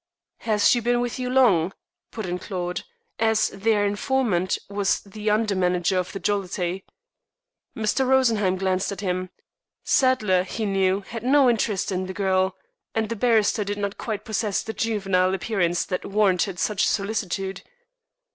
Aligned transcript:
"Has 0.39 0.67
she 0.67 0.79
been 0.79 0.99
with 0.99 1.19
you 1.19 1.29
long?" 1.29 1.73
put 2.09 2.25
in 2.25 2.39
Claude, 2.39 2.85
as 3.19 3.49
their 3.49 3.85
informant 3.85 4.57
was 4.67 5.01
the 5.01 5.29
under 5.29 5.53
manager 5.55 5.99
of 5.99 6.11
the 6.11 6.19
Jollity. 6.19 6.83
Mr. 7.77 8.07
Rosenheim 8.07 8.55
glanced 8.55 8.91
at 8.91 9.01
him. 9.01 9.29
Sadler, 9.83 10.41
he 10.41 10.65
knew, 10.65 11.01
had 11.01 11.21
no 11.21 11.47
interest 11.51 11.91
in 11.91 12.07
the 12.07 12.13
girl, 12.15 12.55
and 12.95 13.09
the 13.09 13.15
barrister 13.15 13.63
did 13.63 13.77
not 13.77 13.99
quite 13.99 14.25
possess 14.25 14.63
the 14.63 14.73
juvenile 14.73 15.35
appearance 15.35 15.85
that 15.85 16.03
warranted 16.03 16.57
such 16.57 16.87
solicitude. 16.87 17.61